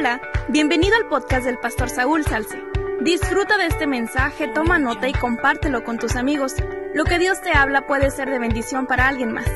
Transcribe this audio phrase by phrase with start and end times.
[0.00, 2.56] Hola, bienvenido al podcast del pastor Saúl Salce.
[3.02, 6.54] Disfruta de este mensaje, toma nota y compártelo con tus amigos.
[6.94, 9.46] Lo que Dios te habla puede ser de bendición para alguien más.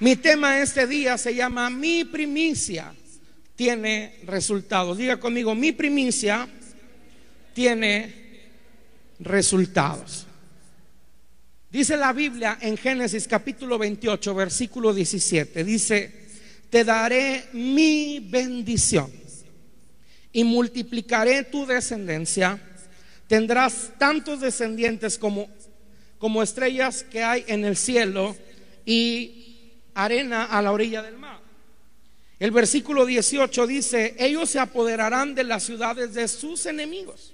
[0.00, 2.92] Mi tema este día se llama Mi primicia
[3.54, 4.98] tiene resultados.
[4.98, 6.48] Diga conmigo, mi primicia
[7.54, 8.12] tiene
[9.20, 10.26] resultados.
[11.70, 16.25] Dice la Biblia en Génesis capítulo 28, versículo 17, dice,
[16.70, 19.10] te daré mi bendición
[20.32, 22.60] y multiplicaré tu descendencia.
[23.26, 25.48] Tendrás tantos descendientes como,
[26.18, 28.36] como estrellas que hay en el cielo
[28.84, 31.40] y arena a la orilla del mar.
[32.38, 37.32] El versículo 18 dice, ellos se apoderarán de las ciudades de sus enemigos.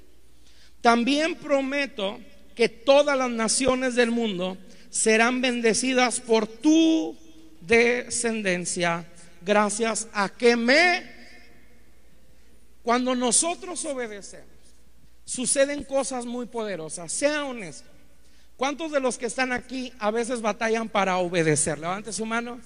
[0.80, 2.20] También prometo
[2.54, 4.58] que todas las naciones del mundo
[4.90, 7.16] serán bendecidas por tu
[7.60, 9.08] descendencia,
[9.44, 11.22] gracias a que me...
[12.82, 14.48] Cuando nosotros obedecemos,
[15.24, 17.12] suceden cosas muy poderosas.
[17.12, 17.88] Sea honesto.
[18.56, 21.78] ¿Cuántos de los que están aquí a veces batallan para obedecer?
[21.78, 22.60] Levante su mano.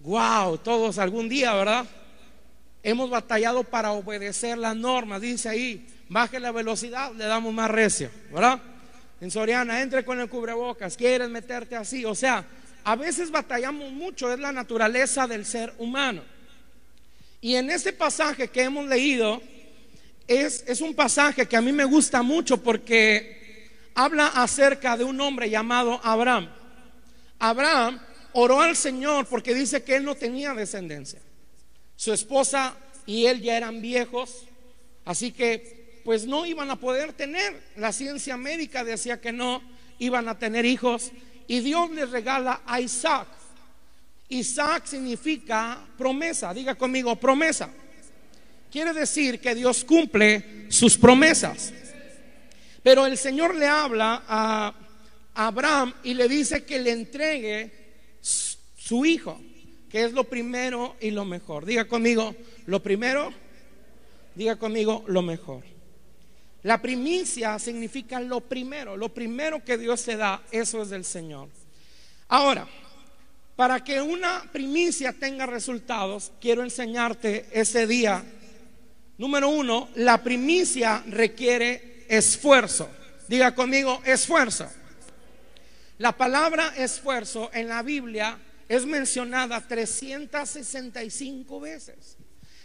[0.00, 1.86] Wow, todos algún día, ¿verdad?
[2.82, 5.20] Hemos batallado para obedecer las normas.
[5.20, 8.60] Dice ahí, baje la velocidad, le damos más recio, ¿verdad?
[9.20, 12.04] En Soriana, entre con el cubrebocas, quieres meterte así.
[12.04, 12.44] O sea,
[12.84, 16.22] a veces batallamos mucho, es la naturaleza del ser humano.
[17.40, 19.42] Y en este pasaje que hemos leído,
[20.28, 25.20] es, es un pasaje que a mí me gusta mucho porque habla acerca de un
[25.20, 26.48] hombre llamado Abraham.
[27.38, 28.00] Abraham
[28.32, 31.20] oró al Señor porque dice que él no tenía descendencia.
[31.96, 34.46] Su esposa y él ya eran viejos,
[35.04, 37.60] así que pues no iban a poder tener.
[37.76, 39.62] La ciencia médica decía que no
[39.98, 41.12] iban a tener hijos
[41.46, 43.28] y Dios les regala a Isaac.
[44.28, 47.70] Isaac significa promesa, diga conmigo promesa.
[48.70, 51.72] Quiere decir que Dios cumple sus promesas.
[52.82, 54.74] Pero el Señor le habla a
[55.34, 57.70] Abraham y le dice que le entregue
[58.20, 59.40] su hijo,
[59.90, 61.66] que es lo primero y lo mejor.
[61.66, 62.34] Diga conmigo,
[62.66, 63.32] lo primero,
[64.34, 65.71] diga conmigo, lo mejor.
[66.62, 71.48] La primicia significa lo primero, lo primero que Dios te da, eso es del Señor.
[72.28, 72.68] Ahora,
[73.56, 78.24] para que una primicia tenga resultados, quiero enseñarte ese día.
[79.18, 82.88] Número uno, la primicia requiere esfuerzo.
[83.28, 84.68] Diga conmigo, esfuerzo.
[85.98, 92.16] La palabra esfuerzo en la Biblia es mencionada 365 veces.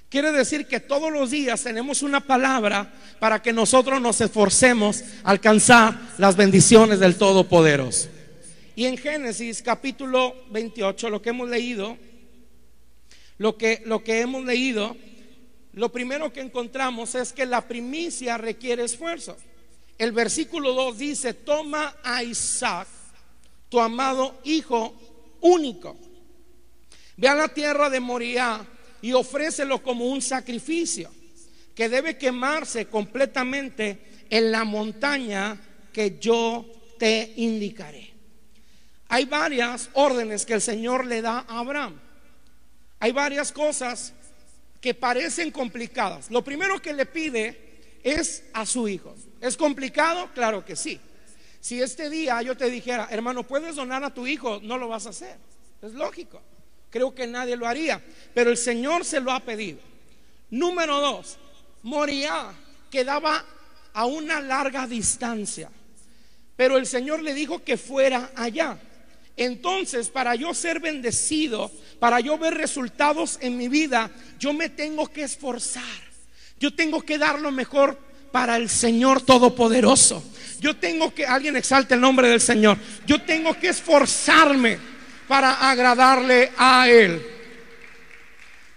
[0.09, 5.31] Quiere decir que todos los días tenemos una palabra para que nosotros nos esforcemos a
[5.31, 8.07] alcanzar las bendiciones del Todopoderoso.
[8.75, 11.97] Y en Génesis capítulo 28, lo que hemos leído,
[13.38, 14.95] lo que, lo que hemos leído,
[15.73, 19.35] lo primero que encontramos es que la primicia requiere esfuerzo.
[19.97, 22.88] El versículo 2 dice, toma a Isaac,
[23.68, 24.95] tu amado hijo
[25.41, 25.97] único.
[27.18, 28.66] Ve a la tierra de Moriah
[29.07, 31.09] y ofrécelo como un sacrificio
[31.73, 35.57] que debe quemarse completamente en la montaña
[35.94, 36.66] que yo
[37.00, 38.13] te indicaré.
[39.07, 41.97] Hay varias órdenes que el Señor le da a Abraham.
[43.00, 44.12] Hay varias cosas
[44.81, 46.29] que parecen complicadas.
[46.29, 49.16] Lo primero que le pide es a su hijo.
[49.39, 50.31] ¿Es complicado?
[50.34, 51.00] Claro que sí.
[51.62, 55.06] Si este día yo te dijera, hermano, puedes donar a tu hijo, no lo vas
[55.06, 55.38] a hacer.
[55.81, 56.41] Es lógico.
[56.89, 58.01] Creo que nadie lo haría.
[58.33, 59.79] Pero el Señor se lo ha pedido.
[60.49, 61.37] Número dos,
[61.83, 62.51] Moría
[62.89, 63.45] quedaba
[63.93, 65.69] a una larga distancia.
[66.55, 68.77] Pero el Señor le dijo que fuera allá.
[69.35, 74.09] Entonces, para yo ser bendecido, para yo ver resultados en mi vida,
[74.39, 75.83] yo me tengo que esforzar.
[76.59, 77.99] Yo tengo que dar lo mejor
[78.31, 80.23] para el Señor Todopoderoso.
[80.59, 82.77] Yo tengo que, alguien exalte el nombre del Señor.
[83.06, 84.79] Yo tengo que esforzarme
[85.27, 87.25] para agradarle a Él.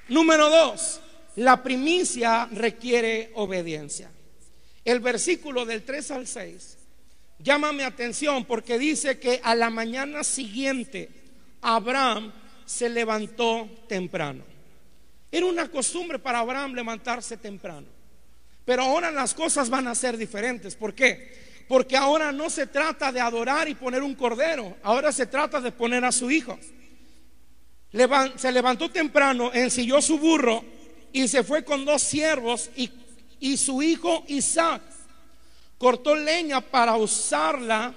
[0.08, 1.00] Número dos,
[1.37, 4.11] la primicia requiere obediencia.
[4.85, 6.79] El versículo del 3 al 6
[7.38, 11.08] llama mi atención porque dice que a la mañana siguiente
[11.62, 12.32] Abraham
[12.64, 14.43] se levantó temprano.
[15.31, 17.87] Era una costumbre para Abraham levantarse temprano.
[18.64, 20.75] Pero ahora las cosas van a ser diferentes.
[20.75, 21.50] ¿Por qué?
[21.70, 25.70] Porque ahora no se trata de adorar y poner un cordero, ahora se trata de
[25.70, 26.58] poner a su hijo.
[28.34, 30.64] Se levantó temprano, ensilló su burro
[31.12, 32.90] y se fue con dos siervos y,
[33.38, 34.82] y su hijo Isaac.
[35.78, 37.94] Cortó leña para usarla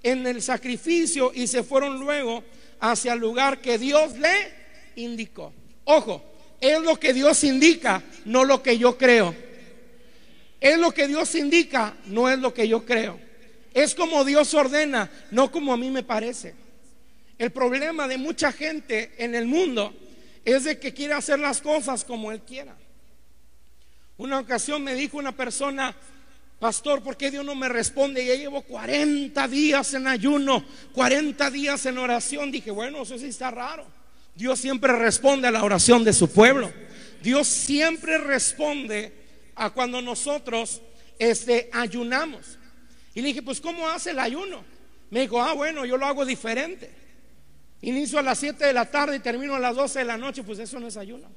[0.00, 2.44] en el sacrificio y se fueron luego
[2.78, 4.54] hacia el lugar que Dios le
[4.94, 5.52] indicó.
[5.86, 6.22] Ojo,
[6.60, 9.47] es lo que Dios indica, no lo que yo creo.
[10.60, 13.18] Es lo que Dios indica, no es lo que yo creo.
[13.72, 16.54] Es como Dios ordena, no como a mí me parece.
[17.38, 19.94] El problema de mucha gente en el mundo
[20.44, 22.76] es de que quiere hacer las cosas como Él quiera.
[24.16, 25.94] Una ocasión me dijo una persona,
[26.58, 28.26] pastor, ¿por qué Dios no me responde?
[28.26, 32.50] Ya llevo 40 días en ayuno, 40 días en oración.
[32.50, 33.86] Dije, bueno, eso sí está raro.
[34.34, 36.72] Dios siempre responde a la oración de su pueblo.
[37.22, 39.12] Dios siempre responde
[39.58, 40.80] a cuando nosotros
[41.18, 42.58] este, ayunamos.
[43.14, 44.64] Y le dije, pues ¿cómo hace el ayuno?
[45.10, 46.90] Me dijo, ah, bueno, yo lo hago diferente.
[47.80, 50.42] Inicio a las 7 de la tarde y termino a las 12 de la noche,
[50.42, 51.28] pues eso no es ayuno.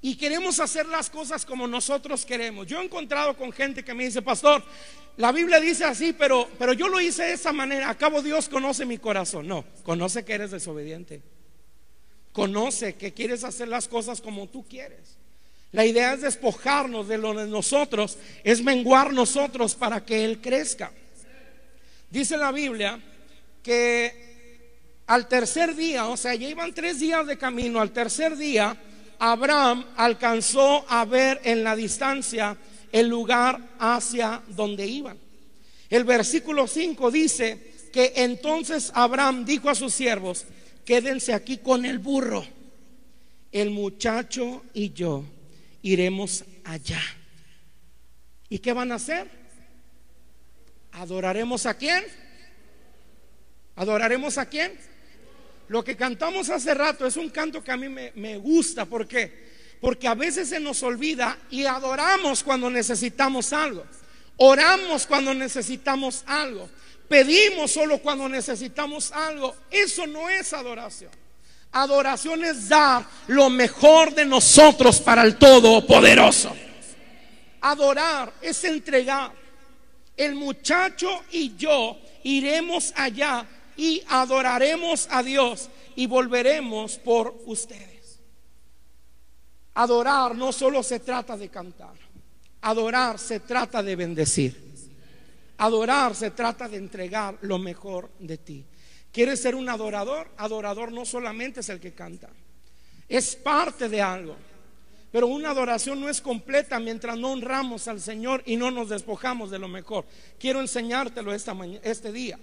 [0.00, 2.66] Y queremos hacer las cosas como nosotros queremos.
[2.66, 4.62] Yo he encontrado con gente que me dice, pastor,
[5.16, 7.88] la Biblia dice así, pero, pero yo lo hice de esa manera.
[7.88, 9.46] Acabo Dios conoce mi corazón.
[9.46, 11.22] No, conoce que eres desobediente.
[12.32, 15.11] Conoce que quieres hacer las cosas como tú quieres.
[15.72, 20.92] La idea es despojarnos de lo de nosotros, es menguar nosotros para que Él crezca.
[22.10, 23.00] Dice la Biblia
[23.62, 28.76] que al tercer día, o sea, ya iban tres días de camino, al tercer día
[29.18, 32.56] Abraham alcanzó a ver en la distancia
[32.92, 35.16] el lugar hacia donde iban.
[35.88, 40.44] El versículo 5 dice que entonces Abraham dijo a sus siervos,
[40.84, 42.44] quédense aquí con el burro,
[43.52, 45.24] el muchacho y yo
[45.82, 47.02] iremos allá.
[48.48, 49.28] ¿Y qué van a hacer?
[50.92, 52.04] ¿Adoraremos a quién?
[53.76, 54.78] ¿Adoraremos a quién?
[55.68, 58.84] Lo que cantamos hace rato es un canto que a mí me, gusta.
[58.84, 59.50] ¿Por qué?
[59.80, 63.84] Porque a veces se nos olvida y adoramos cuando necesitamos algo.
[64.36, 66.68] Oramos cuando necesitamos algo.
[67.08, 69.56] Pedimos solo cuando necesitamos algo.
[69.70, 71.10] Eso no es adoración.
[71.72, 76.54] Adoración es dar lo mejor de nosotros para el Todopoderoso.
[77.62, 79.32] Adorar es entregar.
[80.16, 83.46] El muchacho y yo iremos allá
[83.76, 88.20] y adoraremos a Dios y volveremos por ustedes.
[89.74, 91.94] Adorar no solo se trata de cantar,
[92.60, 94.72] adorar se trata de bendecir.
[95.58, 98.64] Adorar se trata de entregar lo mejor de ti.
[99.12, 100.28] ¿Quieres ser un adorador?
[100.38, 102.30] Adorador no solamente es el que canta,
[103.08, 104.36] es parte de algo.
[105.12, 109.50] Pero una adoración no es completa mientras no honramos al Señor y no nos despojamos
[109.50, 110.06] de lo mejor.
[110.40, 112.38] Quiero enseñártelo esta este día.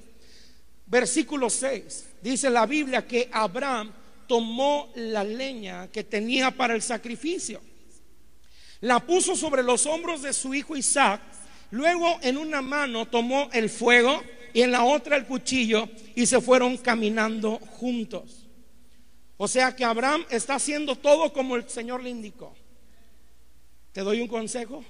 [0.85, 2.05] Versículo 6.
[2.21, 3.91] Dice la Biblia que Abraham
[4.27, 7.59] tomó la leña que tenía para el sacrificio.
[8.81, 11.21] La puso sobre los hombros de su hijo Isaac.
[11.71, 14.21] Luego en una mano tomó el fuego
[14.53, 18.47] y en la otra el cuchillo y se fueron caminando juntos.
[19.37, 22.53] O sea que Abraham está haciendo todo como el Señor le indicó.
[23.93, 24.83] Te doy un consejo.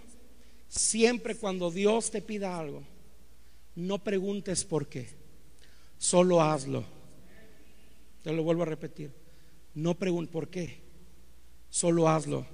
[0.67, 2.83] Siempre cuando Dios te pida algo,
[3.75, 5.07] no preguntes por qué.
[5.97, 6.83] Solo hazlo.
[8.23, 9.11] Te lo vuelvo a repetir.
[9.73, 10.77] No preguntes por qué.
[11.69, 12.45] Solo hazlo.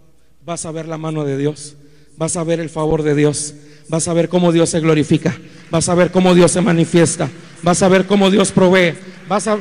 [0.44, 1.76] Vas a ver la mano de Dios.
[2.18, 3.56] Vas a ver el favor de Dios.
[3.88, 5.38] Vas a ver cómo Dios se glorifica.
[5.70, 7.30] Vas a ver cómo Dios se manifiesta.
[7.62, 8.96] Vas a ver cómo Dios provee.
[9.28, 9.58] Vas a,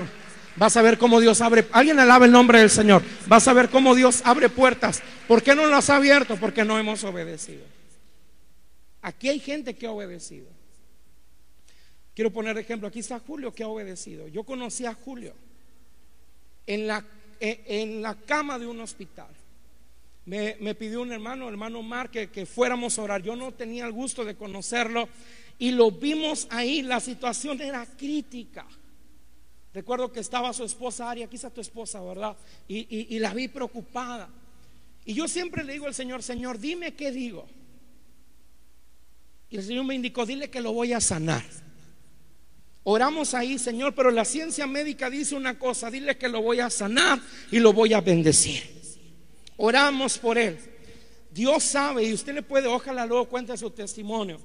[0.56, 1.66] vas a ver cómo Dios abre.
[1.72, 3.02] Alguien alaba el nombre del Señor.
[3.26, 5.02] Vas a ver cómo Dios abre puertas.
[5.28, 6.37] ¿Por qué no las ha abierto?
[6.37, 7.64] Porque no hemos obedecido.
[9.02, 10.46] Aquí hay gente que ha obedecido.
[12.14, 14.28] Quiero poner ejemplo, aquí está Julio que ha obedecido.
[14.28, 15.34] Yo conocí a Julio
[16.66, 17.04] en la,
[17.40, 19.28] e, en la cama de un hospital.
[20.26, 23.22] Me, pidió un hermano, hermano Mar, que, fuéramos a orar.
[23.22, 25.08] Yo no tenía el gusto de conocerlo
[25.58, 26.82] y lo vimos ahí.
[26.82, 28.66] La situación era crítica.
[29.74, 32.36] Recuerdo que estaba su esposa Aria, está tu esposa, ¿verdad?
[32.68, 34.28] Y, y, la vi preocupada.
[35.04, 37.46] Y yo siempre le digo al Señor, Señor, dime qué digo.
[39.50, 41.44] Y el Señor me indicó, dile que lo voy a sanar.
[42.84, 46.70] Oramos ahí, Señor, pero la ciencia médica dice una cosa, dile que lo voy a
[46.70, 48.73] sanar y lo voy a bendecir.
[49.56, 50.58] Oramos por él.
[51.30, 54.40] Dios sabe y usted le puede, ojalá luego cuente su testimonio.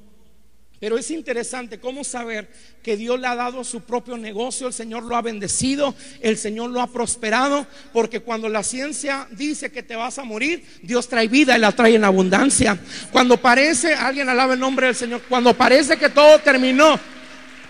[0.79, 2.49] Pero es interesante cómo saber
[2.81, 6.69] que Dios le ha dado su propio negocio, el Señor lo ha bendecido, el Señor
[6.69, 11.27] lo ha prosperado, porque cuando la ciencia dice que te vas a morir, Dios trae
[11.27, 12.79] vida y la trae en abundancia.
[13.11, 16.97] Cuando parece, alguien alaba el nombre del Señor, cuando parece que todo terminó,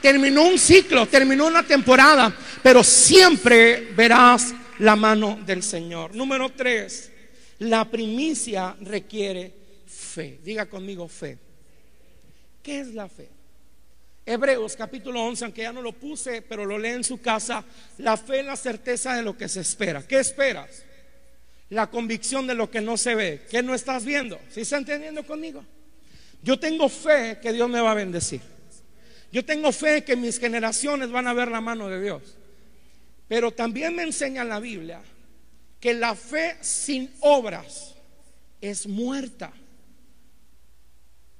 [0.03, 2.31] terminó un ciclo, terminó una temporada,
[2.61, 6.15] pero siempre verás la mano del Señor.
[6.15, 7.11] Número tres,
[7.59, 9.53] la primicia requiere
[9.85, 10.39] fe.
[10.43, 11.37] Diga conmigo fe.
[12.63, 13.29] ¿Qué es la fe?
[14.25, 17.63] Hebreos capítulo 11, aunque ya no lo puse, pero lo lee en su casa.
[17.97, 20.05] La fe es la certeza de lo que se espera.
[20.05, 20.83] ¿Qué esperas?
[21.69, 24.39] la convicción de lo que no se ve, que no estás viendo.
[24.49, 25.63] ¿Sí está entendiendo conmigo?
[26.41, 28.41] Yo tengo fe que Dios me va a bendecir.
[29.31, 32.21] Yo tengo fe que mis generaciones van a ver la mano de Dios.
[33.27, 35.01] Pero también me enseña la Biblia
[35.79, 37.95] que la fe sin obras
[38.61, 39.51] es muerta.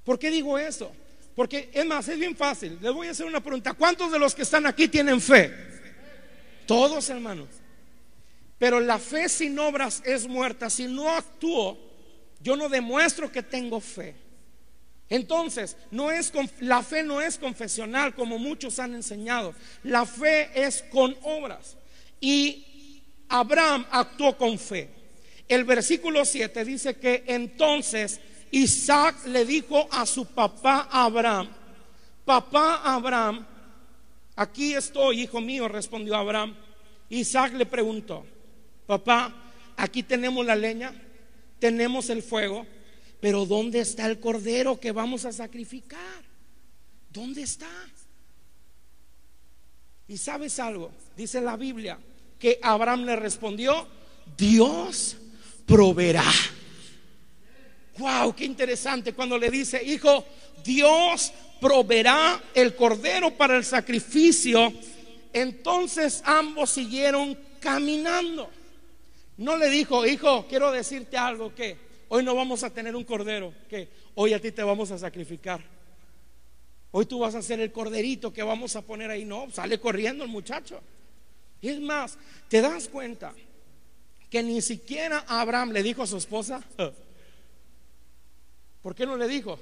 [0.04, 0.92] ¿Por qué digo eso?
[1.36, 2.78] Porque es más, es bien fácil.
[2.82, 3.74] Les voy a hacer una pregunta.
[3.74, 5.54] ¿Cuántos de los que están aquí tienen fe?
[6.66, 7.48] Todos, hermanos.
[8.58, 10.70] Pero la fe sin obras es muerta.
[10.70, 11.78] Si no actúo,
[12.42, 14.16] yo no demuestro que tengo fe.
[15.10, 19.56] Entonces, no es la fe no es confesional como muchos han enseñado.
[19.84, 21.78] La fe es con obras.
[22.22, 22.69] Y
[23.30, 24.90] Abraham actuó con fe.
[25.48, 28.20] El versículo 7 dice que entonces
[28.52, 31.50] Isaac le dijo a su papá Abraham,
[32.26, 33.46] papá Abraham,
[34.36, 36.56] aquí estoy, hijo mío, respondió Abraham.
[37.10, 38.26] Isaac le preguntó,
[38.86, 39.34] papá,
[39.78, 40.94] aquí tenemos la leña,
[41.60, 42.66] tenemos el fuego,
[43.20, 46.24] pero ¿dónde está el cordero que vamos a sacrificar?
[47.10, 47.70] ¿Dónde está?
[50.08, 52.00] Y sabes algo, dice la Biblia,
[52.40, 53.88] que Abraham le respondió,
[54.38, 55.18] Dios
[55.66, 56.24] proveerá.
[57.98, 60.26] Wow, qué interesante cuando le dice, hijo,
[60.64, 64.72] Dios proveerá el cordero para el sacrificio.
[65.34, 68.50] Entonces ambos siguieron caminando.
[69.38, 71.78] No le dijo, hijo, quiero decirte algo que
[72.08, 75.62] hoy no vamos a tener un cordero, que hoy a ti te vamos a sacrificar.
[76.92, 79.26] Hoy tú vas a ser el corderito que vamos a poner ahí.
[79.26, 80.82] No, sale corriendo el muchacho.
[81.62, 83.34] Es más, te das cuenta
[84.30, 86.62] que ni siquiera Abraham le dijo a su esposa,
[88.82, 89.60] ¿Por qué no le dijo?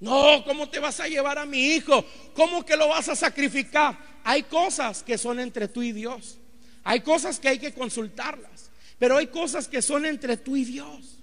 [0.00, 2.04] No, ¿cómo te vas a llevar a mi hijo?
[2.34, 3.96] ¿Cómo que lo vas a sacrificar?
[4.24, 6.38] Hay cosas que son entre tú y Dios.
[6.84, 8.70] Hay cosas que hay que consultarlas.
[8.98, 11.18] Pero hay cosas que son entre tú y Dios.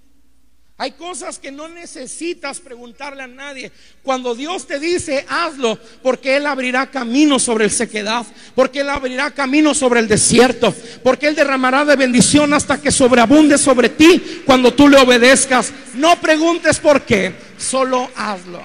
[0.77, 3.71] Hay cosas que no necesitas preguntarle a nadie.
[4.01, 8.25] Cuando Dios te dice, hazlo, porque Él abrirá camino sobre el sequedad,
[8.55, 13.59] porque Él abrirá camino sobre el desierto, porque Él derramará de bendición hasta que sobreabunde
[13.59, 15.71] sobre ti cuando tú le obedezcas.
[15.93, 18.63] No preguntes por qué, solo hazlo.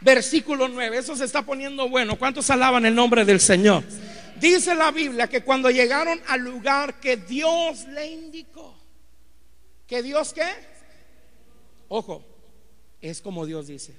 [0.00, 2.16] Versículo 9, eso se está poniendo bueno.
[2.16, 3.82] ¿Cuántos alaban el nombre del Señor?
[4.38, 8.75] Dice la Biblia que cuando llegaron al lugar que Dios le indicó,
[9.86, 10.48] ¿Que Dios qué?
[11.88, 12.24] Ojo,
[13.00, 13.94] es como Dios dice.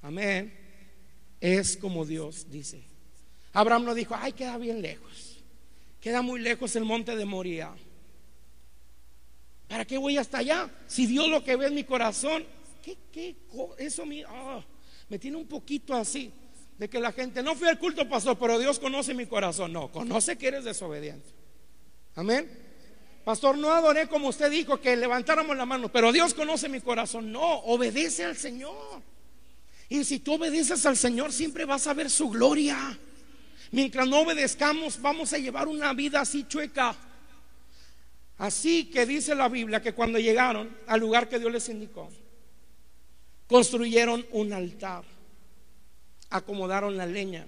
[0.00, 0.52] Amén.
[1.40, 2.82] Es como Dios dice.
[3.52, 5.42] Abraham no dijo, ay, queda bien lejos.
[6.00, 7.74] Queda muy lejos el monte de Moría.
[9.68, 10.70] ¿Para qué voy hasta allá?
[10.86, 12.44] Si Dios lo que ve en mi corazón,
[12.82, 13.36] ¿qué, qué,
[13.78, 14.64] eso me, ah,
[15.08, 16.32] me tiene un poquito así.
[16.78, 19.72] De que la gente, no fui al culto pastor, pero Dios conoce mi corazón.
[19.72, 21.28] No, conoce que eres desobediente.
[22.14, 22.71] Amén.
[23.24, 27.30] Pastor, no adoré como usted dijo que levantáramos la mano, pero Dios conoce mi corazón.
[27.30, 29.00] No, obedece al Señor.
[29.88, 32.98] Y si tú obedeces al Señor, siempre vas a ver su gloria.
[33.70, 36.96] Mientras no obedezcamos, vamos a llevar una vida así chueca.
[38.38, 42.10] Así que dice la Biblia que cuando llegaron al lugar que Dios les indicó,
[43.46, 45.04] construyeron un altar,
[46.30, 47.46] acomodaron la leña.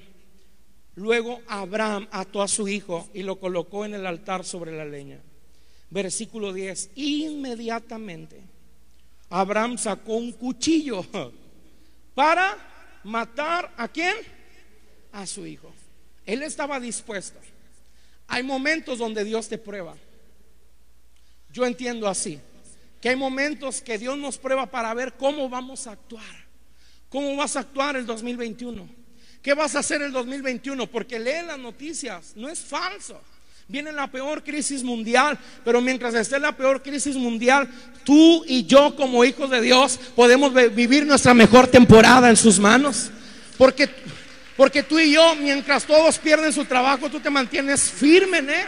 [0.95, 5.21] Luego Abraham ató a su hijo y lo colocó en el altar sobre la leña
[5.94, 8.42] versículo 10, inmediatamente
[9.30, 11.06] Abraham sacó un cuchillo
[12.14, 12.58] para
[13.04, 14.14] matar a quién?
[15.12, 15.72] A su hijo.
[16.26, 17.38] Él estaba dispuesto.
[18.26, 19.96] Hay momentos donde Dios te prueba.
[21.50, 22.40] Yo entiendo así,
[23.00, 26.44] que hay momentos que Dios nos prueba para ver cómo vamos a actuar.
[27.08, 28.88] ¿Cómo vas a actuar el 2021?
[29.40, 30.90] ¿Qué vas a hacer el 2021?
[30.90, 33.20] Porque lee las noticias, no es falso.
[33.66, 37.66] Viene la peor crisis mundial, pero mientras esté la peor crisis mundial,
[38.04, 43.11] tú y yo como hijos de Dios podemos vivir nuestra mejor temporada en sus manos.
[43.56, 43.88] Porque,
[44.56, 48.66] porque tú y yo, mientras todos pierden su trabajo, tú te mantienes firme en Él.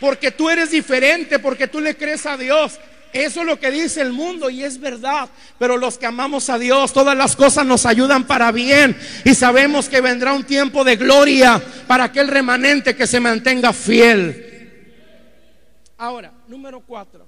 [0.00, 2.80] Porque tú eres diferente, porque tú le crees a Dios.
[3.14, 5.30] Eso es lo que dice el mundo y es verdad.
[5.56, 8.98] Pero los que amamos a Dios, todas las cosas nos ayudan para bien.
[9.24, 15.04] Y sabemos que vendrá un tiempo de gloria para aquel remanente que se mantenga fiel.
[15.96, 17.24] Ahora, número cuatro.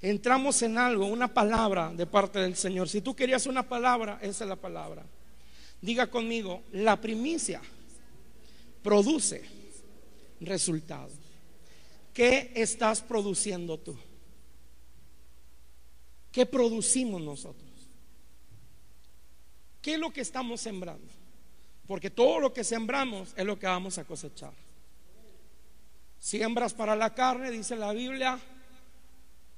[0.00, 2.88] Entramos en algo, una palabra de parte del Señor.
[2.88, 5.02] Si tú querías una palabra, esa es la palabra.
[5.82, 7.60] Diga conmigo, la primicia
[8.82, 9.44] produce
[10.40, 11.12] resultados.
[12.14, 13.94] ¿Qué estás produciendo tú?
[16.36, 17.70] ¿Qué producimos nosotros?
[19.80, 21.10] ¿Qué es lo que estamos sembrando?
[21.86, 24.52] Porque todo lo que sembramos es lo que vamos a cosechar.
[26.18, 28.38] Siembras para la carne, dice la Biblia,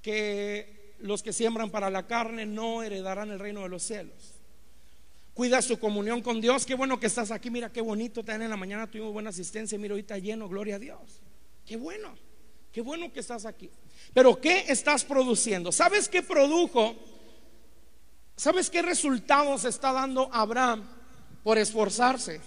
[0.01, 4.35] que los que siembran para la carne no heredarán el reino de los cielos.
[5.35, 6.65] Cuida su comunión con Dios.
[6.65, 7.51] Qué bueno que estás aquí.
[7.51, 8.23] Mira qué bonito.
[8.23, 9.77] También en la mañana tuvimos buena asistencia.
[9.81, 10.49] Mira, ahorita lleno.
[10.49, 11.23] Gloria a Dios.
[11.67, 12.15] Qué bueno.
[12.71, 13.69] Qué bueno que estás aquí.
[14.13, 15.73] Pero ¿qué estás produciendo?
[15.73, 16.97] ¿Sabes qué produjo?
[18.37, 20.89] ¿Sabes qué resultados está dando Abraham
[21.43, 22.41] por esforzarse,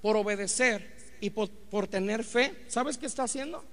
[0.00, 2.64] por obedecer y por, por tener fe?
[2.68, 3.64] ¿Sabes qué está haciendo?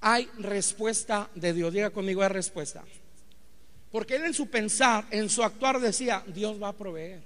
[0.00, 1.72] Hay respuesta de Dios.
[1.72, 2.82] Diga conmigo, hay respuesta.
[3.90, 7.22] Porque él en su pensar, en su actuar decía, Dios va a proveer,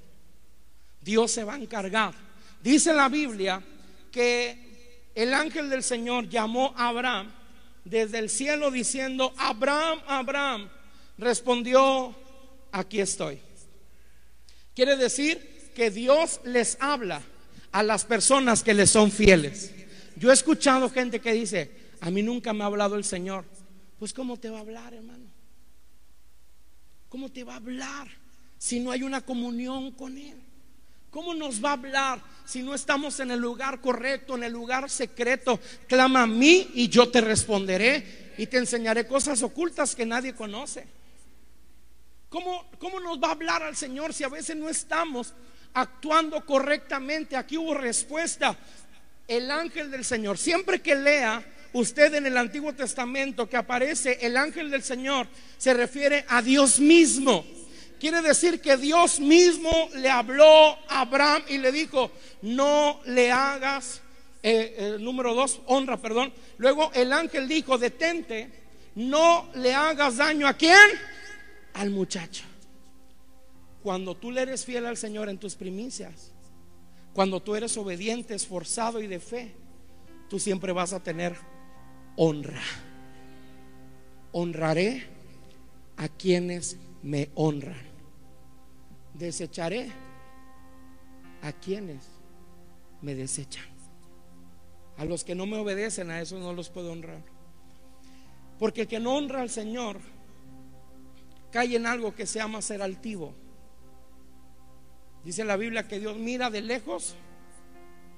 [1.01, 2.15] Dios se va a encargar.
[2.63, 3.63] Dice la Biblia
[4.11, 7.33] que el ángel del Señor llamó a Abraham
[7.85, 10.69] desde el cielo diciendo, Abraham, Abraham,
[11.19, 12.15] respondió,
[12.73, 13.39] aquí estoy.
[14.75, 17.23] Quiere decir que Dios les habla
[17.73, 19.73] a las personas que le son fieles.
[20.17, 23.45] Yo he escuchado gente que dice, a mí nunca me ha hablado el Señor.
[23.99, 25.27] Pues ¿cómo te va a hablar, hermano?
[27.09, 28.09] ¿Cómo te va a hablar
[28.59, 30.41] si no hay una comunión con Él?
[31.15, 34.91] ¿Cómo nos va a hablar si no estamos en el lugar correcto, en el lugar
[34.91, 35.61] secreto?
[35.87, 40.89] Clama a mí y yo te responderé y te enseñaré cosas ocultas que nadie conoce.
[42.29, 45.35] ¿Cómo, ¿Cómo nos va a hablar al Señor si a veces no estamos
[45.75, 47.37] actuando correctamente?
[47.37, 48.59] Aquí hubo respuesta.
[49.29, 54.37] El ángel del Señor, siempre que lea usted en el Antiguo Testamento que aparece el
[54.37, 55.29] ángel del Señor,
[55.59, 57.47] se refiere a Dios mismo.
[58.05, 60.45] Quiere decir que Dios mismo le habló
[60.91, 62.11] a Abraham y le dijo,
[62.43, 64.03] no le hagas,
[64.43, 66.31] eh, número dos, honra, perdón.
[66.59, 68.51] Luego el ángel dijo, detente,
[68.95, 70.77] no le hagas daño a quién?
[71.73, 72.45] Al muchacho.
[73.83, 76.31] Cuando tú le eres fiel al Señor en tus primicias,
[77.15, 79.55] cuando tú eres obediente, esforzado y de fe,
[80.29, 81.37] tú siempre vas a tener
[82.17, 82.61] honra.
[84.33, 85.07] Honraré
[85.97, 87.94] a quienes me honran.
[89.15, 89.91] Desecharé
[91.43, 92.05] a quienes
[93.01, 93.65] me desechan.
[94.97, 97.23] A los que no me obedecen, a eso no los puedo honrar.
[98.59, 100.01] Porque el que no honra al Señor
[101.51, 103.35] cae en algo que se llama ser altivo.
[105.25, 107.17] Dice la Biblia que Dios mira de lejos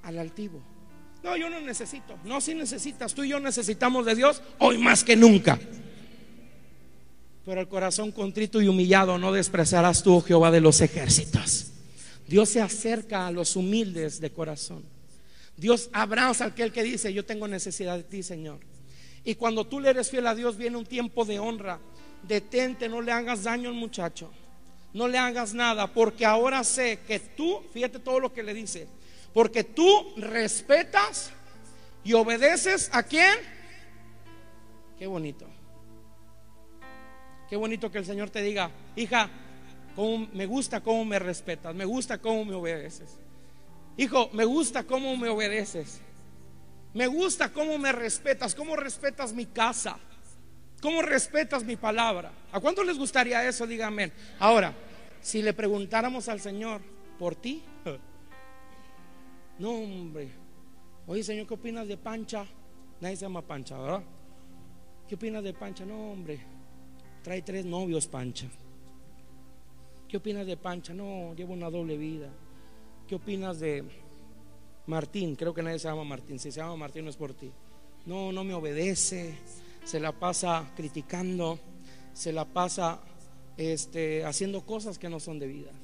[0.03, 0.61] al altivo.
[1.23, 2.17] No, yo no necesito.
[2.23, 3.13] No, si necesitas.
[3.13, 5.59] Tú y yo necesitamos de Dios hoy más que nunca.
[7.47, 11.67] Pero el corazón contrito y humillado no despreciarás tú, oh Jehová de los ejércitos.
[12.27, 14.83] Dios se acerca a los humildes de corazón.
[15.55, 18.59] Dios abraza a aquel que dice, yo tengo necesidad de ti, Señor.
[19.23, 21.79] Y cuando tú le eres fiel a Dios, viene un tiempo de honra.
[22.27, 24.29] Detente, no le hagas daño al muchacho.
[24.93, 28.89] No le hagas nada, porque ahora sé que tú, fíjate todo lo que le dice,
[29.33, 31.31] porque tú respetas
[32.03, 33.37] y obedeces a quién.
[34.99, 35.47] Qué bonito.
[37.49, 39.29] Qué bonito que el Señor te diga, hija,
[40.33, 43.17] me gusta cómo me respetas, me gusta cómo me obedeces.
[43.97, 46.01] Hijo, me gusta cómo me obedeces.
[46.93, 49.97] Me gusta cómo me respetas, cómo respetas mi casa,
[50.81, 52.31] cómo respetas mi palabra.
[52.51, 53.65] ¿A cuánto les gustaría eso?
[53.65, 54.11] Díganme.
[54.39, 54.73] Ahora,
[55.21, 56.81] si le preguntáramos al Señor
[57.17, 57.63] por ti,
[59.59, 60.29] no, hombre.
[61.07, 62.45] Oye, Señor, ¿qué opinas de Pancha?
[62.99, 64.03] Nadie se llama Pancha, ¿verdad?
[65.07, 65.85] ¿Qué opinas de Pancha?
[65.85, 66.56] No, hombre.
[67.27, 68.47] Trae tres novios, Pancha.
[70.07, 70.93] ¿Qué opinas de Pancha?
[70.93, 72.29] No, lleva una doble vida.
[73.05, 73.83] ¿Qué opinas de
[74.85, 75.35] Martín?
[75.35, 76.39] Creo que nadie se llama Martín.
[76.39, 77.51] Si se llama Martín no es por ti.
[78.05, 79.35] No, no me obedece.
[79.83, 81.59] Se la pasa criticando.
[82.13, 83.01] Se la pasa
[83.57, 85.75] este, haciendo cosas que no son debidas.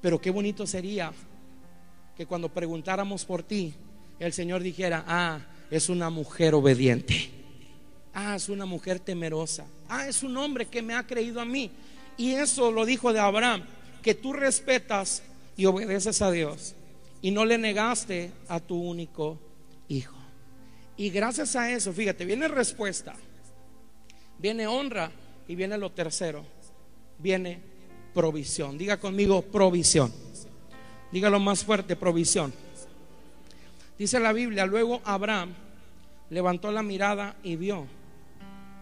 [0.00, 1.12] Pero qué bonito sería
[2.16, 3.74] que cuando preguntáramos por ti,
[4.20, 7.41] el Señor dijera, ah, es una mujer obediente.
[8.14, 9.66] Ah, es una mujer temerosa.
[9.88, 11.70] Ah, es un hombre que me ha creído a mí.
[12.16, 13.64] Y eso lo dijo de Abraham,
[14.02, 15.22] que tú respetas
[15.56, 16.74] y obedeces a Dios.
[17.22, 19.38] Y no le negaste a tu único
[19.88, 20.16] hijo.
[20.96, 23.14] Y gracias a eso, fíjate, viene respuesta,
[24.38, 25.10] viene honra
[25.48, 26.44] y viene lo tercero,
[27.18, 27.60] viene
[28.12, 28.76] provisión.
[28.76, 30.12] Diga conmigo provisión.
[31.10, 32.52] Dígalo más fuerte, provisión.
[33.98, 35.54] Dice la Biblia, luego Abraham
[36.30, 37.86] levantó la mirada y vio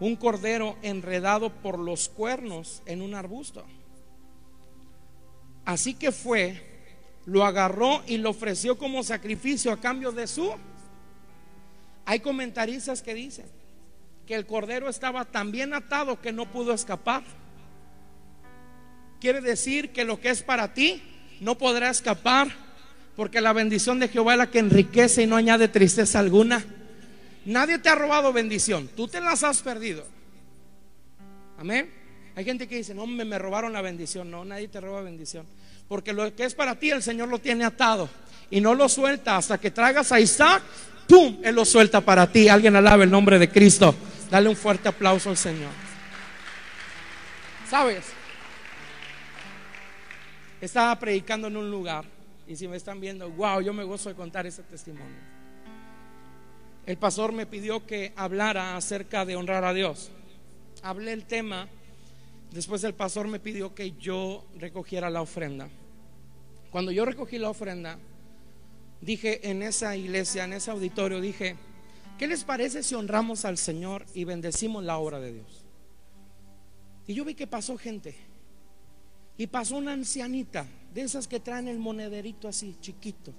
[0.01, 3.65] un cordero enredado por los cuernos en un arbusto.
[5.65, 6.61] Así que fue,
[7.27, 10.51] lo agarró y lo ofreció como sacrificio a cambio de su.
[12.07, 13.47] Hay comentaristas que dicen
[14.27, 17.23] que el cordero estaba tan bien atado que no pudo escapar.
[19.21, 21.03] Quiere decir que lo que es para ti
[21.41, 22.49] no podrá escapar
[23.17, 26.65] Porque la bendición de Jehová es la que enriquece y no añade tristeza alguna.
[27.45, 30.05] Nadie te ha robado bendición, tú te las has perdido.
[31.59, 32.01] Amén.
[32.37, 34.31] Hay gente que dice, no, me, robaron la bendición.
[34.31, 35.45] No, nadie te roba bendición.
[35.89, 38.09] Porque lo que es para ti, el Señor lo tiene atado.
[38.51, 40.63] Y no lo suelta hasta que traigas a Isaac.
[41.07, 41.39] ¡Pum!
[41.43, 42.49] Él lo suelta para ti.
[42.49, 43.95] Alguien alabe el nombre de Cristo.
[44.31, 45.71] Dale un fuerte aplauso al Señor.
[47.69, 48.07] ¿Sabes?
[50.61, 52.05] Estaba predicando en un lugar.
[52.47, 55.30] Y si me están viendo, wow, yo me gozo de contar ese testimonio.
[56.91, 60.11] El pastor me pidió que hablara acerca de honrar a Dios.
[60.83, 61.69] Hablé el tema
[62.53, 65.69] Después el pastor me pidió que yo recogiera la ofrenda.
[66.73, 67.97] Cuando yo recogí la ofrenda,
[69.01, 71.57] dije en esa iglesia, en ese auditorio, dije,
[72.19, 75.65] ¿qué les parece si honramos al Señor y bendecimos la obra de Dios?
[77.07, 78.17] Y yo vi que pasó gente.
[79.37, 83.33] Y pasó una ancianita, de esas que traen el monederito así, chiquito,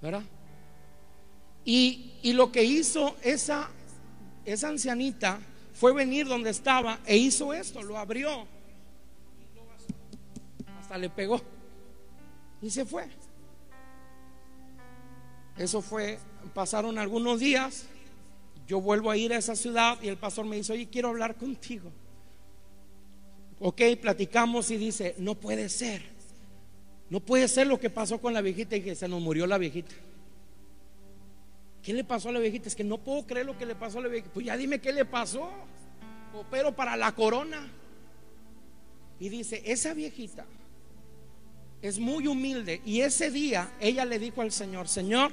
[0.00, 0.24] ¿verdad?
[1.72, 3.70] Y, lo que hizo esa,
[4.44, 5.38] esa ancianita
[5.72, 8.44] fue venir donde estaba e hizo esto, lo abrió.
[10.80, 11.40] Hasta le pegó.
[12.60, 13.08] Y se fue.
[15.56, 16.18] Eso fue,
[16.54, 17.86] pasaron algunos días.
[18.66, 21.36] Yo vuelvo a ir a esa ciudad y el pastor me dice, oye, quiero hablar
[21.36, 21.92] contigo.
[23.60, 26.02] Ok, platicamos y dice, no puede ser.
[27.10, 29.56] No puede ser lo que pasó con la viejita y que se nos murió la
[29.56, 29.94] viejita.
[31.82, 32.68] ¿Qué le pasó a la viejita?
[32.68, 34.32] Es que no puedo creer lo que le pasó a la viejita.
[34.32, 35.50] Pues ya dime qué le pasó.
[36.50, 37.70] Pero para la corona.
[39.18, 40.46] Y dice, esa viejita
[41.82, 42.82] es muy humilde.
[42.84, 45.32] Y ese día ella le dijo al Señor, Señor,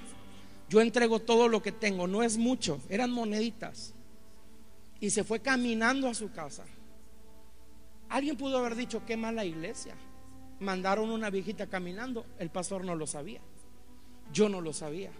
[0.69, 2.07] yo entrego todo lo que tengo.
[2.07, 3.93] No es mucho, eran moneditas.
[4.99, 6.65] Y se fue caminando a su casa.
[8.09, 9.95] Alguien pudo haber dicho, qué mala iglesia.
[10.59, 12.25] Mandaron una viejita caminando.
[12.39, 13.41] El pastor no lo sabía.
[14.31, 15.11] Yo no lo sabía.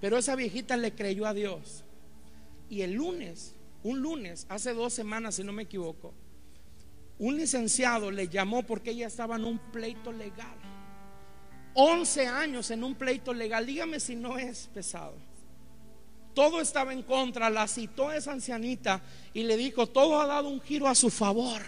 [0.00, 1.84] Pero esa viejita le creyó a Dios.
[2.70, 6.14] Y el lunes, un lunes, hace dos semanas si no me equivoco,
[7.18, 10.56] un licenciado le llamó porque ella estaba en un pleito legal.
[11.74, 13.66] 11 años en un pleito legal.
[13.66, 15.14] Dígame si no es pesado.
[16.34, 17.50] Todo estaba en contra.
[17.50, 19.02] La citó esa ancianita
[19.34, 21.62] y le dijo, todo ha dado un giro a su favor.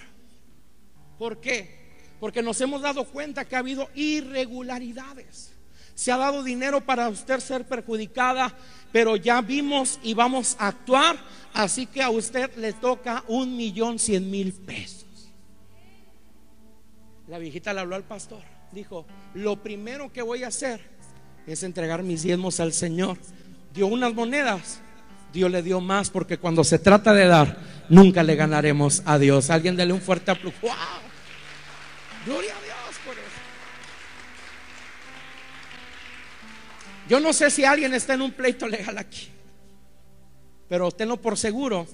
[1.19, 1.81] ¿Por qué?
[2.21, 5.53] Porque nos hemos dado cuenta que ha habido irregularidades
[6.01, 8.57] se ha dado dinero para usted ser perjudicada,
[8.91, 11.19] pero ya vimos y vamos a actuar,
[11.53, 15.05] así que a usted le toca un millón cien mil pesos.
[17.29, 18.41] La viejita le habló al pastor,
[18.73, 20.81] dijo, lo primero que voy a hacer
[21.47, 23.19] es entregar mis diezmos al Señor.
[23.75, 24.81] Dio unas monedas,
[25.35, 27.59] Dios le dio más, porque cuando se trata de dar,
[27.91, 29.51] nunca le ganaremos a Dios.
[29.51, 30.57] Alguien dele un fuerte aplauso.
[30.63, 30.71] ¡Wow!
[32.25, 32.55] Gloria
[37.11, 39.27] Yo no sé si alguien está en un pleito legal aquí,
[40.69, 41.89] pero tenlo por seguro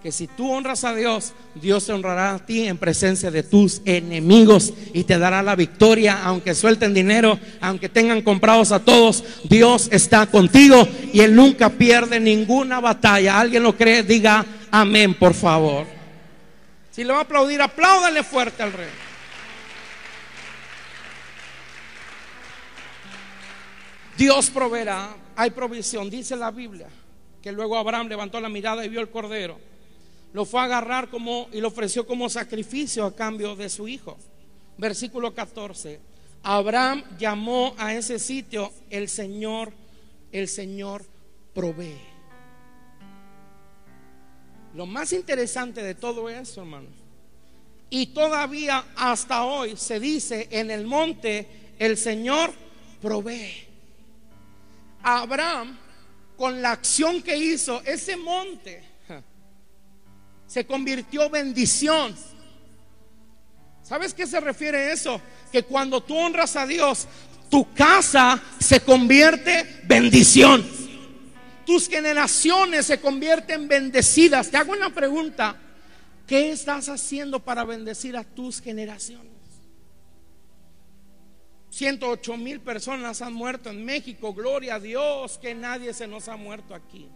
[0.00, 3.82] que si tú honras a Dios, Dios te honrará a ti en presencia de tus
[3.84, 9.88] enemigos y te dará la victoria, aunque suelten dinero, aunque tengan comprados a todos, Dios
[9.90, 13.40] está contigo y Él nunca pierde ninguna batalla.
[13.40, 14.04] ¿Alguien lo cree?
[14.04, 15.84] Diga amén, por favor.
[16.92, 19.09] Si le va a aplaudir, apláudale fuerte al rey.
[24.20, 26.88] Dios proveerá, hay provisión, dice la Biblia,
[27.40, 29.58] que luego Abraham levantó la mirada y vio el cordero.
[30.34, 34.18] Lo fue a agarrar como y lo ofreció como sacrificio a cambio de su hijo.
[34.76, 36.00] Versículo 14.
[36.42, 39.72] Abraham llamó a ese sitio el Señor,
[40.32, 41.02] el Señor
[41.54, 41.96] provee.
[44.74, 46.88] Lo más interesante de todo eso, hermano,
[47.88, 52.52] y todavía hasta hoy se dice en el monte, el Señor
[53.00, 53.69] provee.
[55.02, 55.78] Abraham,
[56.36, 58.82] con la acción que hizo, ese monte
[60.46, 62.14] se convirtió bendición.
[63.82, 65.20] ¿Sabes qué se refiere eso?
[65.52, 67.06] Que cuando tú honras a Dios,
[67.48, 70.66] tu casa se convierte bendición.
[71.66, 74.50] Tus generaciones se convierten bendecidas.
[74.50, 75.56] Te hago una pregunta.
[76.26, 79.39] ¿Qué estás haciendo para bendecir a tus generaciones?
[81.70, 84.34] 108 mil personas han muerto en México.
[84.34, 87.08] Gloria a Dios que nadie se nos ha muerto aquí.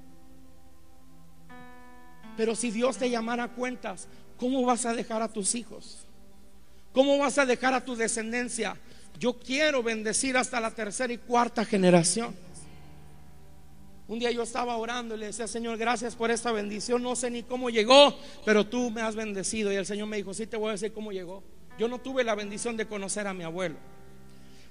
[2.36, 6.06] Pero si Dios te llamara a cuentas, ¿cómo vas a dejar a tus hijos?
[6.92, 8.76] ¿Cómo vas a dejar a tu descendencia?
[9.18, 12.34] Yo quiero bendecir hasta la tercera y cuarta generación.
[14.06, 17.02] Un día yo estaba orando y le decía, Señor, gracias por esta bendición.
[17.02, 19.72] No sé ni cómo llegó, pero tú me has bendecido.
[19.72, 21.42] Y el Señor me dijo, sí te voy a decir cómo llegó.
[21.78, 23.76] Yo no tuve la bendición de conocer a mi abuelo.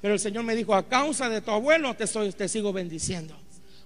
[0.03, 3.39] Pero el Señor me dijo, a causa de tu abuelo te, sigo bendiciendo.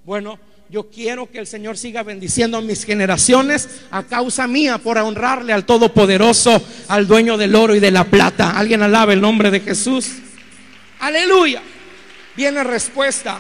[0.04, 4.98] Bueno, yo quiero que el Señor siga bendiciendo a mis generaciones a causa mía por
[4.98, 8.58] honrarle al Todopoderoso, al dueño del oro y de la plata.
[8.58, 10.14] Alguien alaba el nombre de Jesús.
[11.02, 11.62] Aleluya.
[12.36, 13.40] Viene respuesta.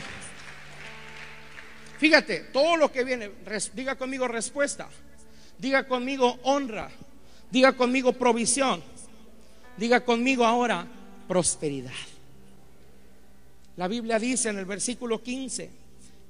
[1.97, 3.31] Fíjate, todo lo que viene,
[3.73, 4.87] diga conmigo respuesta,
[5.57, 6.91] diga conmigo honra,
[7.49, 8.83] diga conmigo provisión,
[9.77, 10.85] diga conmigo ahora
[11.27, 12.16] prosperidad.
[13.77, 15.69] La Biblia dice en el versículo 15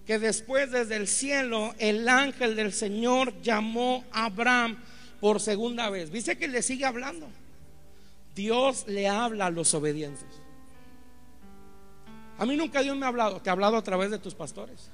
[0.06, 4.78] que después desde el cielo el ángel del Señor llamó a Abraham
[5.20, 6.12] por segunda vez.
[6.12, 7.28] Dice que le sigue hablando.
[8.36, 10.28] Dios le habla a los obedientes.
[12.38, 14.90] A mí nunca Dios me ha hablado, te ha hablado a través de tus pastores.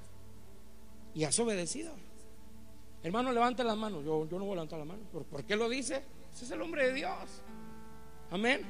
[1.14, 1.92] Y has obedecido.
[3.04, 4.06] Hermano, levanta las manos.
[4.06, 5.02] Yo, yo no voy a levantar la mano.
[5.12, 6.02] ¿Por, qué lo dice?
[6.34, 7.42] Ese es el hombre de Dios.
[8.32, 8.62] Amén.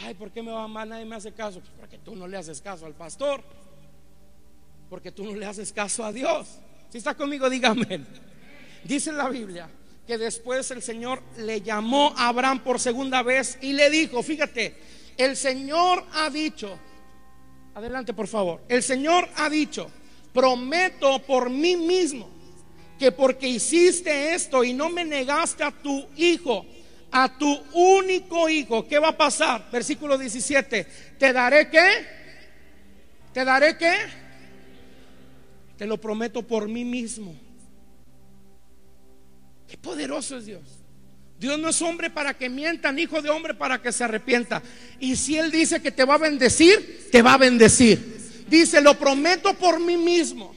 [0.00, 0.88] Ay, ¿por qué me va mal?
[0.88, 1.60] Nadie me hace caso.
[1.60, 3.42] Pues porque tú no le haces caso al pastor.
[4.88, 6.48] Porque tú no le haces caso a Dios.
[6.90, 8.04] Si está conmigo, dígame.
[8.84, 9.68] Dice la Biblia
[10.06, 14.76] que después el Señor le llamó a Abraham por segunda vez y le dijo, fíjate,
[15.16, 16.76] el Señor ha dicho,
[17.74, 19.90] adelante por favor, el Señor ha dicho,
[20.32, 22.28] prometo por mí mismo
[22.98, 26.66] que porque hiciste esto y no me negaste a tu hijo,
[27.10, 27.60] a tu
[28.50, 29.68] hijo, ¿qué va a pasar?
[29.70, 30.86] Versículo 17,
[31.18, 31.88] ¿te daré qué?
[33.32, 33.94] ¿Te daré qué?
[35.76, 37.34] Te lo prometo por mí mismo.
[39.68, 40.62] Qué poderoso es Dios.
[41.38, 44.62] Dios no es hombre para que mientan, hijo de hombre para que se arrepienta.
[45.00, 48.44] Y si Él dice que te va a bendecir, te va a bendecir.
[48.48, 50.54] Dice, lo prometo por mí mismo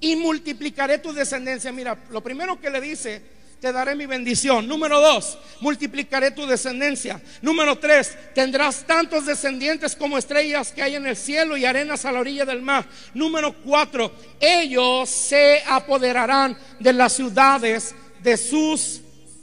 [0.00, 1.70] y multiplicaré tu descendencia.
[1.70, 3.22] Mira, lo primero que le dice,
[3.60, 4.68] te daré mi bendición.
[4.68, 7.20] Número dos, multiplicaré tu descendencia.
[7.42, 12.12] Número tres, tendrás tantos descendientes como estrellas que hay en el cielo y arenas a
[12.12, 12.86] la orilla del mar.
[13.14, 19.00] Número cuatro, ellos se apoderarán de las ciudades de sus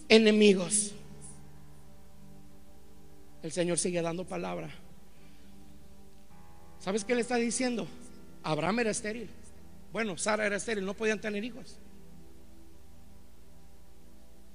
[0.08, 0.92] enemigos.
[3.44, 4.70] El Señor sigue dando palabra.
[6.80, 7.88] ¿Sabes qué le está diciendo?
[8.44, 9.30] Abraham era estéril.
[9.92, 11.78] Bueno, Sara era estéril, no podían tener hijos.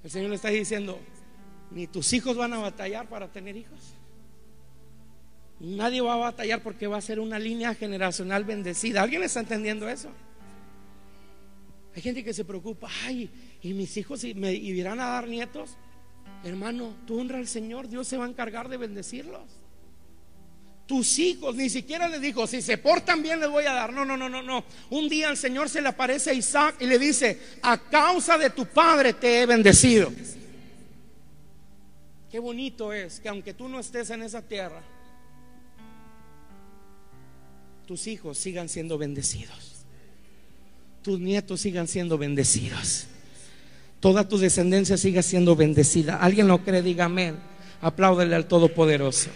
[0.03, 0.99] El Señor le está diciendo,
[1.71, 3.79] ni tus hijos van a batallar para tener hijos.
[5.59, 9.03] Nadie va a batallar porque va a ser una línea generacional bendecida.
[9.03, 10.09] ¿Alguien está entendiendo eso?
[11.95, 13.29] Hay gente que se preocupa, ay,
[13.61, 15.77] y mis hijos me irán a dar nietos.
[16.43, 19.60] Hermano, tú honra al Señor, Dios se va a encargar de bendecirlos
[20.91, 23.93] tus hijos, ni siquiera le dijo, si se portan bien les voy a dar.
[23.93, 24.65] No, no, no, no, no.
[24.89, 28.49] Un día el Señor se le aparece a Isaac y le dice, a causa de
[28.49, 30.11] tu padre te he bendecido.
[32.29, 34.81] Qué bonito es que aunque tú no estés en esa tierra,
[37.85, 39.85] tus hijos sigan siendo bendecidos.
[41.03, 43.07] Tus nietos sigan siendo bendecidos.
[44.01, 46.17] Toda tu descendencia siga siendo bendecida.
[46.17, 46.81] ¿Alguien lo cree?
[46.81, 47.37] Diga amén.
[47.79, 49.29] Apláudele al Todopoderoso.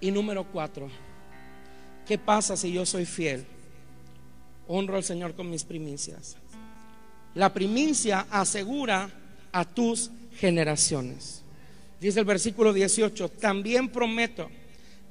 [0.00, 0.88] Y número cuatro,
[2.06, 3.44] ¿qué pasa si yo soy fiel?
[4.66, 6.36] Honro al Señor con mis primicias.
[7.34, 9.10] La primicia asegura
[9.52, 11.42] a tus generaciones.
[12.00, 14.50] Dice el versículo 18, también prometo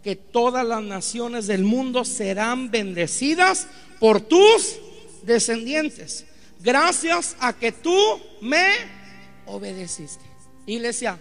[0.03, 3.67] que todas las naciones del mundo serán bendecidas
[3.99, 4.79] por tus
[5.23, 6.25] descendientes,
[6.61, 7.95] gracias a que tú
[8.41, 8.65] me
[9.45, 10.23] obedeciste.
[10.65, 11.19] Iglesia,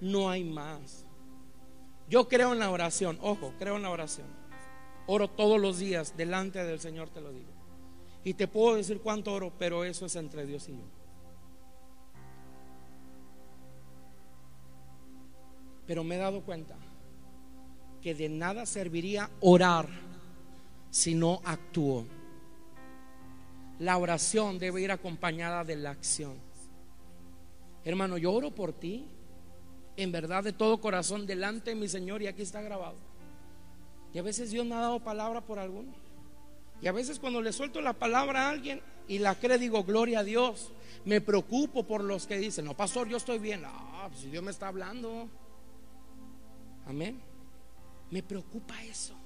[0.00, 1.07] no hay más.
[2.08, 4.26] Yo creo en la oración, ojo, creo en la oración.
[5.06, 7.50] Oro todos los días delante del Señor, te lo digo.
[8.24, 10.84] Y te puedo decir cuánto oro, pero eso es entre Dios y yo.
[15.86, 16.76] Pero me he dado cuenta
[18.02, 19.88] que de nada serviría orar
[20.90, 22.06] si no actúo.
[23.78, 26.34] La oración debe ir acompañada de la acción.
[27.84, 29.06] Hermano, yo oro por ti
[29.98, 32.96] en verdad de todo corazón delante de mi Señor y aquí está grabado.
[34.14, 35.92] Y a veces Dios me ha dado palabra por alguno.
[36.80, 40.20] Y a veces cuando le suelto la palabra a alguien y la cree, digo, gloria
[40.20, 40.70] a Dios.
[41.04, 43.64] Me preocupo por los que dicen, no, pastor, yo estoy bien.
[43.66, 45.28] Ah, pues si Dios me está hablando.
[46.86, 47.20] Amén.
[48.12, 49.16] Me preocupa eso.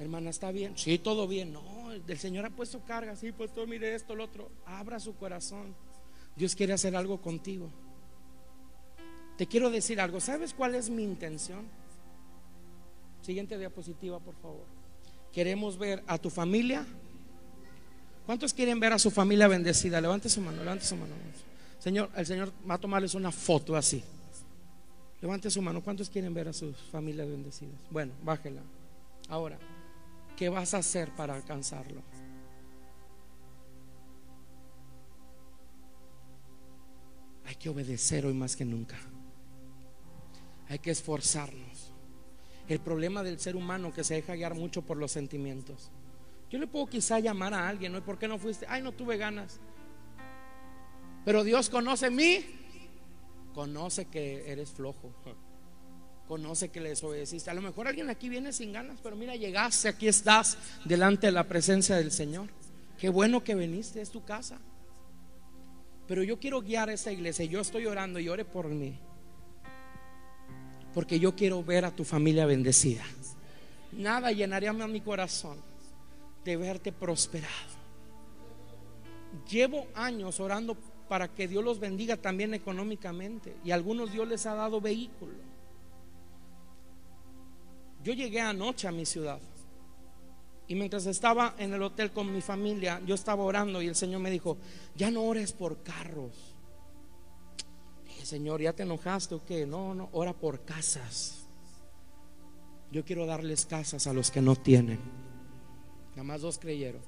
[0.00, 0.76] Hermana, ¿está bien?
[0.76, 1.52] Sí, todo bien.
[1.52, 3.14] No, el Señor ha puesto carga.
[3.14, 4.50] Sí, pues todo mire esto, lo otro.
[4.66, 5.76] Abra su corazón.
[6.34, 7.70] Dios quiere hacer algo contigo.
[9.38, 10.20] Te quiero decir algo.
[10.20, 11.64] ¿Sabes cuál es mi intención?
[13.22, 14.66] Siguiente diapositiva, por favor.
[15.32, 16.84] Queremos ver a tu familia.
[18.26, 20.00] ¿Cuántos quieren ver a su familia bendecida?
[20.00, 21.14] Levante su mano, levante su mano.
[21.78, 24.02] Señor, el Señor va a tomarles una foto así.
[25.20, 25.84] Levante su mano.
[25.84, 27.80] ¿Cuántos quieren ver a sus familias bendecidas?
[27.90, 28.62] Bueno, bájela.
[29.28, 29.56] Ahora,
[30.36, 32.02] ¿qué vas a hacer para alcanzarlo?
[37.44, 38.98] Hay que obedecer hoy más que nunca.
[40.68, 41.92] Hay que esforzarnos.
[42.68, 45.90] El problema del ser humano que se deja guiar mucho por los sentimientos.
[46.50, 48.04] Yo le puedo quizá llamar a alguien, ¿no?
[48.04, 48.66] ¿Por qué no fuiste?
[48.68, 49.60] Ay, no tuve ganas.
[51.24, 52.44] Pero Dios conoce mí.
[53.54, 55.14] Conoce que eres flojo.
[56.26, 57.50] Conoce que le desobedeciste.
[57.50, 61.32] A lo mejor alguien aquí viene sin ganas, pero mira, llegaste, aquí estás delante de
[61.32, 62.48] la presencia del Señor.
[62.98, 64.58] Qué bueno que viniste, es tu casa.
[66.06, 67.44] Pero yo quiero guiar a esa iglesia.
[67.44, 68.98] Yo estoy orando y ore por mí.
[70.94, 73.04] Porque yo quiero ver a tu familia bendecida.
[73.92, 75.58] Nada llenaría mi corazón
[76.44, 77.78] de verte prosperado.
[79.50, 80.76] Llevo años orando
[81.08, 83.56] para que Dios los bendiga también económicamente.
[83.64, 85.34] Y a algunos Dios les ha dado vehículo.
[88.02, 89.40] Yo llegué anoche a mi ciudad.
[90.66, 94.20] Y mientras estaba en el hotel con mi familia, yo estaba orando y el Señor
[94.20, 94.58] me dijo,
[94.94, 96.47] ya no ores por carros.
[98.28, 99.64] Señor, ¿ya te enojaste o qué?
[99.64, 101.48] No, no, ora por casas.
[102.92, 105.00] Yo quiero darles casas a los que no tienen.
[106.10, 107.00] Nada más dos creyeron.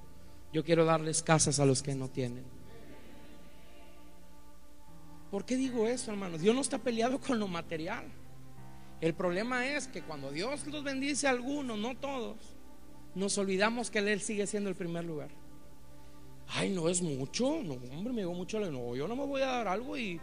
[0.51, 2.43] Yo quiero darles casas a los que no tienen.
[5.31, 6.39] ¿Por qué digo eso, hermano?
[6.39, 8.07] Dios no está peleado con lo material.
[9.03, 12.39] El problema es que cuando Dios los bendice a algunos, no todos,
[13.15, 15.29] nos olvidamos que Él sigue siendo el primer lugar.
[16.49, 19.49] Ay, no es mucho, no, hombre, me digo mucho, no, yo no me voy a
[19.49, 20.19] dar algo y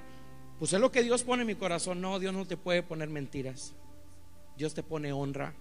[0.60, 2.02] pues es lo que Dios pone en mi corazón.
[2.02, 3.74] No, Dios no te puede poner mentiras.
[4.58, 5.54] Dios te pone honra.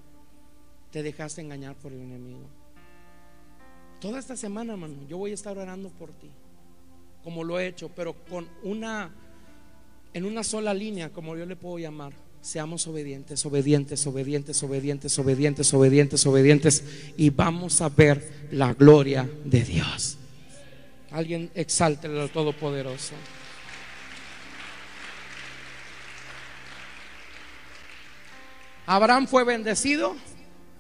[0.91, 2.49] Te dejaste engañar por el enemigo.
[4.01, 6.31] Toda esta semana, hermano, yo voy a estar orando por ti,
[7.25, 9.11] como lo he hecho, pero con una,
[10.13, 12.13] en una sola línea, como yo le puedo llamar
[12.47, 16.85] seamos obedientes, obedientes, obedientes, obedientes, obedientes, obedientes, obedientes,
[17.17, 20.17] y vamos a ver la gloria de Dios.
[21.11, 23.15] Alguien exalte al Todopoderoso.
[28.87, 30.15] ¿Abraham fue bendecido?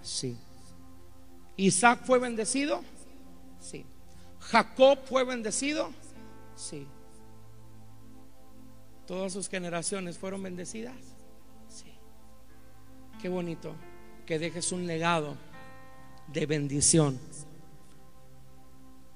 [0.03, 0.37] Sí.
[1.57, 2.83] ¿Isaac fue bendecido?
[3.61, 3.85] Sí.
[4.41, 5.91] ¿Jacob fue bendecido?
[6.55, 6.87] Sí.
[9.07, 10.95] ¿Todas sus generaciones fueron bendecidas?
[13.21, 13.75] Qué bonito
[14.27, 15.37] que dejes un legado
[16.29, 17.19] de bendición.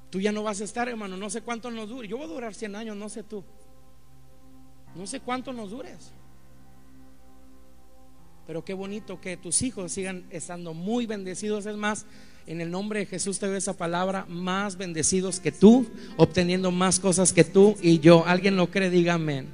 [0.09, 2.09] Tú ya no vas a estar, hermano, no sé cuánto nos dure.
[2.09, 3.45] Yo voy a durar 100 años, no sé tú.
[4.97, 6.13] No sé cuánto nos dures.
[8.51, 11.67] Pero qué bonito que tus hijos sigan estando muy bendecidos.
[11.67, 12.05] Es más,
[12.49, 15.87] en el nombre de Jesús te doy esa palabra, más bendecidos que tú,
[16.17, 18.27] obteniendo más cosas que tú y yo.
[18.27, 18.91] ¿Alguien lo cree?
[18.91, 19.47] Diga amén.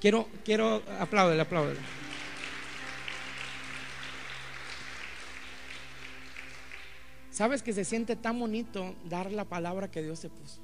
[0.00, 1.80] Quiero, quiero, apláudele, apláudele.
[7.32, 10.60] ¿Sabes que se siente tan bonito dar la palabra que Dios te puso?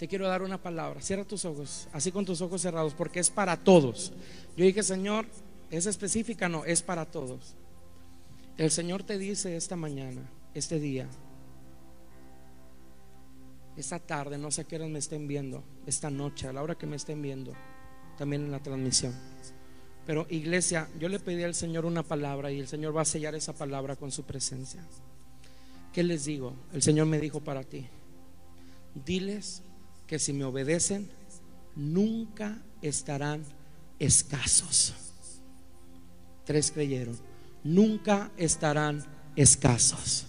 [0.00, 1.02] Te quiero dar una palabra.
[1.02, 4.14] Cierra tus ojos, así con tus ojos cerrados, porque es para todos.
[4.56, 5.26] Yo dije, Señor,
[5.70, 7.54] es específica, no, es para todos.
[8.56, 10.22] El Señor te dice esta mañana,
[10.54, 11.06] este día,
[13.76, 16.76] esta tarde, no sé a qué hora me estén viendo, esta noche, a la hora
[16.76, 17.52] que me estén viendo,
[18.16, 19.14] también en la transmisión.
[20.06, 23.34] Pero iglesia, yo le pedí al Señor una palabra y el Señor va a sellar
[23.34, 24.82] esa palabra con su presencia.
[25.92, 26.54] ¿Qué les digo?
[26.72, 27.86] El Señor me dijo para ti,
[28.94, 29.62] diles
[30.10, 31.08] que si me obedecen,
[31.76, 33.44] nunca estarán
[34.00, 34.92] escasos.
[36.44, 37.16] Tres creyeron,
[37.62, 40.26] nunca estarán escasos.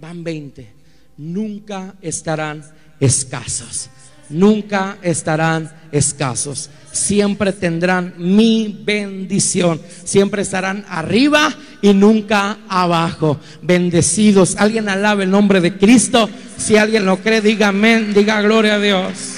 [0.00, 0.72] Van 20,
[1.18, 3.90] nunca estarán escasos.
[4.30, 9.80] Nunca estarán escasos siempre tendrán mi bendición.
[10.04, 11.52] Siempre estarán arriba
[11.82, 13.38] y nunca abajo.
[13.62, 14.56] Bendecidos.
[14.56, 16.28] Alguien alabe el nombre de Cristo.
[16.56, 19.36] Si alguien lo cree, diga amén, diga gloria a Dios.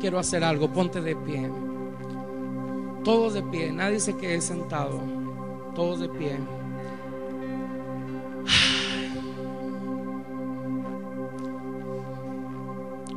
[0.00, 1.48] Quiero hacer algo, ponte de pie.
[3.04, 5.00] Todos de pie, nadie se quede sentado.
[5.74, 6.36] Todos de pie.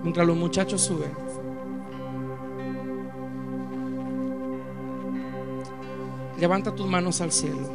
[0.08, 1.12] Mientras los muchachos suben.
[6.39, 7.68] Levanta tus manos al cielo.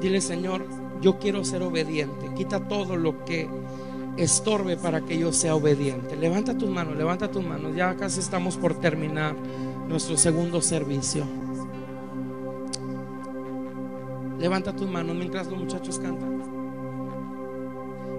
[0.00, 0.64] Dile, Señor,
[1.02, 2.32] yo quiero ser obediente.
[2.34, 3.50] Quita todo lo que
[4.16, 6.16] estorbe para que yo sea obediente.
[6.16, 7.76] Levanta tus manos, levanta tus manos.
[7.76, 9.36] Ya casi estamos por terminar
[9.90, 11.26] nuestro segundo servicio.
[14.38, 16.53] Levanta tus manos mientras los muchachos cantan.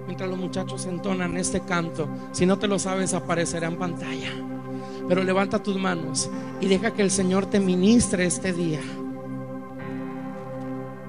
[0.06, 4.32] Mientras los muchachos entonan este canto, si no te lo sabes, aparecerá en pantalla.
[5.08, 6.30] Pero levanta tus manos
[6.62, 8.82] y deja que el Señor te ministre este día.